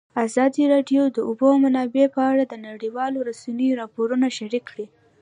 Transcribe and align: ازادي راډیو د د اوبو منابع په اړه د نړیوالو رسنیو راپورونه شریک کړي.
ازادي 0.25 0.63
راډیو 0.73 1.03
د 1.09 1.13
د 1.15 1.19
اوبو 1.27 1.49
منابع 1.63 2.05
په 2.15 2.21
اړه 2.31 2.43
د 2.47 2.53
نړیوالو 2.67 3.19
رسنیو 3.29 3.77
راپورونه 3.81 4.25
شریک 4.37 4.63
کړي. 4.71 4.85